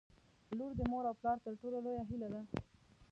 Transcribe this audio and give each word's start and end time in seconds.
•لور 0.57 0.71
د 0.79 0.81
مور 0.91 1.03
او 1.09 1.15
پلار 1.19 1.37
تر 1.45 1.53
ټولو 1.61 1.77
لویه 1.85 2.03
هیله 2.09 2.27
ده. 2.33 2.41